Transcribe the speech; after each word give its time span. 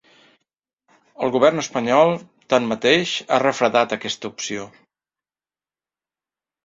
El 1.25 1.33
govern 1.35 1.63
espanyol, 1.63 2.13
tanmateix, 2.53 3.13
ha 3.37 3.41
refredat 3.45 3.95
aquesta 3.99 4.33
opció. 4.33 4.69